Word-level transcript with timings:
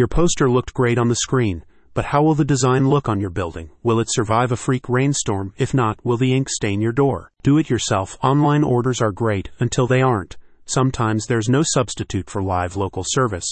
Your 0.00 0.08
poster 0.08 0.48
looked 0.48 0.72
great 0.72 0.96
on 0.96 1.08
the 1.08 1.14
screen, 1.14 1.62
but 1.92 2.06
how 2.06 2.22
will 2.22 2.34
the 2.34 2.42
design 2.42 2.88
look 2.88 3.06
on 3.06 3.20
your 3.20 3.28
building? 3.28 3.68
Will 3.82 4.00
it 4.00 4.08
survive 4.10 4.50
a 4.50 4.56
freak 4.56 4.88
rainstorm? 4.88 5.52
If 5.58 5.74
not, 5.74 6.02
will 6.02 6.16
the 6.16 6.32
ink 6.32 6.48
stain 6.48 6.80
your 6.80 6.92
door? 6.92 7.32
Do 7.42 7.58
it 7.58 7.68
yourself. 7.68 8.16
Online 8.22 8.64
orders 8.64 9.02
are 9.02 9.12
great 9.12 9.50
until 9.58 9.86
they 9.86 10.00
aren't. 10.00 10.38
Sometimes 10.64 11.26
there's 11.26 11.50
no 11.50 11.62
substitute 11.62 12.30
for 12.30 12.42
live 12.42 12.76
local 12.76 13.04
service. 13.06 13.44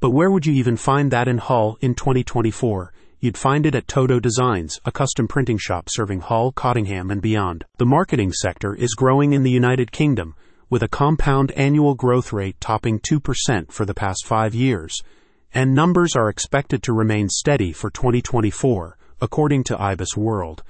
But 0.00 0.10
where 0.10 0.28
would 0.28 0.44
you 0.44 0.52
even 0.54 0.76
find 0.76 1.12
that 1.12 1.28
in 1.28 1.38
Hull 1.38 1.78
in 1.80 1.94
2024? 1.94 2.92
You'd 3.20 3.38
find 3.38 3.64
it 3.64 3.76
at 3.76 3.86
Todo 3.86 4.18
Designs, 4.18 4.80
a 4.84 4.90
custom 4.90 5.28
printing 5.28 5.58
shop 5.58 5.88
serving 5.88 6.22
Hull, 6.22 6.50
Cottingham, 6.50 7.12
and 7.12 7.22
beyond. 7.22 7.64
The 7.76 7.86
marketing 7.86 8.32
sector 8.32 8.74
is 8.74 8.96
growing 8.96 9.34
in 9.34 9.44
the 9.44 9.52
United 9.52 9.92
Kingdom, 9.92 10.34
with 10.68 10.82
a 10.82 10.88
compound 10.88 11.52
annual 11.52 11.94
growth 11.94 12.32
rate 12.32 12.56
topping 12.58 12.98
2% 12.98 13.70
for 13.70 13.84
the 13.84 13.94
past 13.94 14.26
five 14.26 14.52
years, 14.52 15.00
and 15.54 15.74
numbers 15.74 16.16
are 16.16 16.28
expected 16.28 16.82
to 16.82 16.92
remain 16.92 17.28
steady 17.28 17.72
for 17.72 17.90
2024, 17.90 18.96
according 19.20 19.64
to 19.64 19.80
IBIS 19.80 20.16
World. 20.16 20.62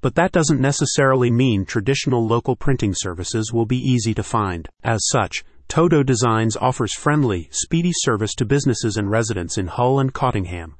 But 0.00 0.14
that 0.14 0.32
doesn't 0.32 0.60
necessarily 0.60 1.30
mean 1.30 1.64
traditional 1.64 2.26
local 2.26 2.54
printing 2.54 2.94
services 2.94 3.52
will 3.52 3.66
be 3.66 3.78
easy 3.78 4.14
to 4.14 4.22
find. 4.22 4.68
As 4.84 5.00
such, 5.08 5.44
Todo 5.66 6.02
Designs 6.02 6.56
offers 6.56 6.94
friendly, 6.94 7.48
speedy 7.50 7.90
service 7.92 8.34
to 8.36 8.46
businesses 8.46 8.96
and 8.96 9.10
residents 9.10 9.58
in 9.58 9.66
Hull 9.66 9.98
and 9.98 10.14
Cottingham. 10.14 10.76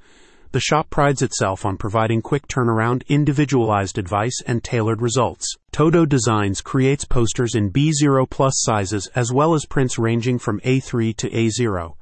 The 0.52 0.61
shop 0.61 0.88
prides 0.88 1.21
itself 1.21 1.66
on 1.66 1.77
providing 1.77 2.23
quick 2.23 2.49
turnaround, 2.49 3.07
individualized 3.07 3.99
advice, 3.99 4.41
and 4.47 4.65
tailored 4.65 5.02
results. 5.02 5.57
Todo 5.73 6.07
Designs 6.07 6.63
creates 6.63 7.05
posters 7.05 7.55
in 7.55 7.71
B0 7.71 8.30
plus 8.30 8.55
sizes 8.57 9.11
as 9.15 9.30
well 9.30 9.52
as 9.52 9.66
prints 9.66 9.99
ranging 9.99 10.38
from 10.38 10.61
A3 10.61 11.15
to 11.16 11.29
A0. 11.29 11.97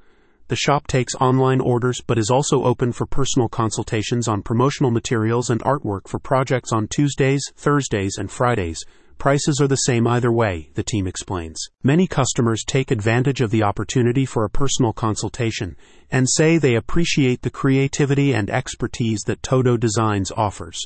The 0.48 0.56
shop 0.56 0.86
takes 0.86 1.16
online 1.16 1.60
orders 1.60 2.00
but 2.06 2.18
is 2.18 2.30
also 2.30 2.62
open 2.62 2.92
for 2.92 3.04
personal 3.04 3.48
consultations 3.48 4.28
on 4.28 4.42
promotional 4.42 4.92
materials 4.92 5.50
and 5.50 5.60
artwork 5.62 6.06
for 6.06 6.20
projects 6.20 6.72
on 6.72 6.86
Tuesdays, 6.86 7.42
Thursdays, 7.56 8.16
and 8.16 8.30
Fridays. 8.30 8.84
Prices 9.18 9.60
are 9.60 9.66
the 9.66 9.76
same 9.76 10.06
either 10.06 10.30
way, 10.30 10.70
the 10.74 10.84
team 10.84 11.08
explains. 11.08 11.58
Many 11.82 12.06
customers 12.06 12.62
take 12.64 12.92
advantage 12.92 13.40
of 13.40 13.50
the 13.50 13.64
opportunity 13.64 14.24
for 14.24 14.44
a 14.44 14.50
personal 14.50 14.92
consultation 14.92 15.74
and 16.12 16.28
say 16.30 16.58
they 16.58 16.76
appreciate 16.76 17.42
the 17.42 17.50
creativity 17.50 18.32
and 18.32 18.48
expertise 18.48 19.22
that 19.26 19.42
Todo 19.42 19.76
Designs 19.76 20.30
offers. 20.36 20.80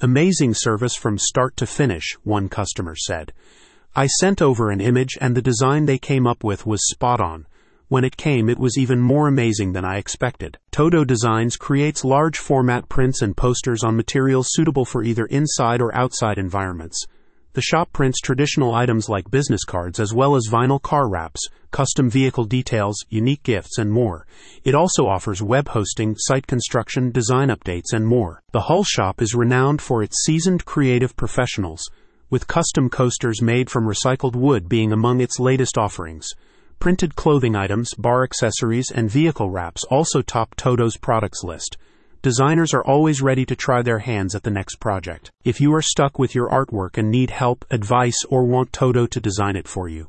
Amazing 0.00 0.54
service 0.54 0.96
from 0.96 1.18
start 1.18 1.56
to 1.58 1.66
finish, 1.66 2.16
one 2.24 2.48
customer 2.48 2.96
said. 2.96 3.32
I 3.94 4.06
sent 4.06 4.40
over 4.40 4.70
an 4.70 4.80
image 4.80 5.18
and 5.20 5.36
the 5.36 5.42
design 5.42 5.86
they 5.86 5.98
came 5.98 6.26
up 6.26 6.42
with 6.42 6.66
was 6.66 6.88
spot 6.88 7.20
on. 7.20 7.46
When 7.88 8.04
it 8.04 8.18
came, 8.18 8.50
it 8.50 8.58
was 8.58 8.76
even 8.76 9.00
more 9.00 9.28
amazing 9.28 9.72
than 9.72 9.84
I 9.86 9.96
expected. 9.96 10.58
Todo 10.70 11.04
Designs 11.04 11.56
creates 11.56 12.04
large 12.04 12.36
format 12.36 12.86
prints 12.90 13.22
and 13.22 13.34
posters 13.34 13.82
on 13.82 13.96
materials 13.96 14.48
suitable 14.50 14.84
for 14.84 15.02
either 15.02 15.24
inside 15.24 15.80
or 15.80 15.94
outside 15.96 16.36
environments. 16.36 17.06
The 17.54 17.62
shop 17.62 17.90
prints 17.94 18.20
traditional 18.20 18.74
items 18.74 19.08
like 19.08 19.30
business 19.30 19.64
cards 19.64 19.98
as 19.98 20.12
well 20.12 20.36
as 20.36 20.50
vinyl 20.50 20.82
car 20.82 21.08
wraps, 21.08 21.40
custom 21.70 22.10
vehicle 22.10 22.44
details, 22.44 23.06
unique 23.08 23.42
gifts, 23.42 23.78
and 23.78 23.90
more. 23.90 24.26
It 24.64 24.74
also 24.74 25.06
offers 25.06 25.40
web 25.42 25.68
hosting, 25.68 26.14
site 26.18 26.46
construction, 26.46 27.10
design 27.10 27.48
updates, 27.48 27.94
and 27.94 28.06
more. 28.06 28.42
The 28.52 28.60
Hull 28.60 28.84
shop 28.84 29.22
is 29.22 29.34
renowned 29.34 29.80
for 29.80 30.02
its 30.02 30.22
seasoned 30.24 30.66
creative 30.66 31.16
professionals, 31.16 31.82
with 32.28 32.46
custom 32.46 32.90
coasters 32.90 33.40
made 33.40 33.70
from 33.70 33.86
recycled 33.86 34.36
wood 34.36 34.68
being 34.68 34.92
among 34.92 35.22
its 35.22 35.40
latest 35.40 35.78
offerings. 35.78 36.28
Printed 36.80 37.16
clothing 37.16 37.56
items, 37.56 37.92
bar 37.94 38.22
accessories, 38.22 38.92
and 38.92 39.10
vehicle 39.10 39.50
wraps 39.50 39.82
also 39.90 40.22
top 40.22 40.54
Todo's 40.54 40.96
products 40.96 41.42
list. 41.42 41.76
Designers 42.22 42.72
are 42.72 42.84
always 42.84 43.20
ready 43.20 43.44
to 43.46 43.56
try 43.56 43.82
their 43.82 43.98
hands 43.98 44.36
at 44.36 44.44
the 44.44 44.50
next 44.50 44.76
project. 44.76 45.32
If 45.42 45.60
you 45.60 45.74
are 45.74 45.82
stuck 45.82 46.20
with 46.20 46.36
your 46.36 46.48
artwork 46.48 46.96
and 46.96 47.10
need 47.10 47.30
help, 47.30 47.64
advice, 47.72 48.24
or 48.30 48.44
want 48.44 48.72
Todo 48.72 49.08
to 49.08 49.20
design 49.20 49.56
it 49.56 49.66
for 49.66 49.88
you, 49.88 50.08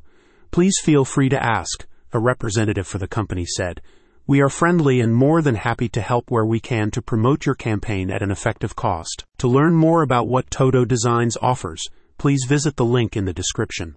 please 0.52 0.78
feel 0.80 1.04
free 1.04 1.28
to 1.30 1.44
ask, 1.44 1.88
a 2.12 2.20
representative 2.20 2.86
for 2.86 2.98
the 2.98 3.08
company 3.08 3.46
said. 3.46 3.80
We 4.28 4.40
are 4.40 4.48
friendly 4.48 5.00
and 5.00 5.12
more 5.12 5.42
than 5.42 5.56
happy 5.56 5.88
to 5.88 6.00
help 6.00 6.30
where 6.30 6.46
we 6.46 6.60
can 6.60 6.92
to 6.92 7.02
promote 7.02 7.46
your 7.46 7.56
campaign 7.56 8.12
at 8.12 8.22
an 8.22 8.30
effective 8.30 8.76
cost. 8.76 9.24
To 9.38 9.48
learn 9.48 9.74
more 9.74 10.02
about 10.02 10.28
what 10.28 10.52
Todo 10.52 10.84
Designs 10.84 11.36
offers, 11.42 11.84
please 12.16 12.44
visit 12.48 12.76
the 12.76 12.84
link 12.84 13.16
in 13.16 13.24
the 13.24 13.32
description. 13.32 13.88